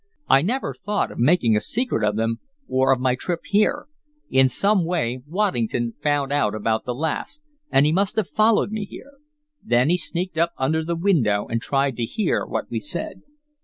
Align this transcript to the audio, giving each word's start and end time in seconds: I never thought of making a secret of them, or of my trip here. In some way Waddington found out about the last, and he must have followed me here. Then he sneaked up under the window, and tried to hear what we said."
I 0.27 0.41
never 0.41 0.73
thought 0.73 1.11
of 1.11 1.19
making 1.19 1.55
a 1.55 1.61
secret 1.61 2.03
of 2.03 2.15
them, 2.15 2.39
or 2.67 2.91
of 2.91 2.99
my 2.99 3.13
trip 3.13 3.41
here. 3.45 3.85
In 4.31 4.47
some 4.49 4.83
way 4.83 5.21
Waddington 5.27 5.93
found 6.01 6.33
out 6.33 6.55
about 6.55 6.85
the 6.85 6.95
last, 6.95 7.43
and 7.69 7.85
he 7.85 7.91
must 7.91 8.15
have 8.15 8.27
followed 8.27 8.71
me 8.71 8.83
here. 8.85 9.11
Then 9.63 9.89
he 9.91 9.97
sneaked 9.97 10.39
up 10.39 10.53
under 10.57 10.83
the 10.83 10.95
window, 10.95 11.45
and 11.45 11.61
tried 11.61 11.97
to 11.97 12.03
hear 12.05 12.47
what 12.47 12.71
we 12.71 12.79
said." 12.79 13.21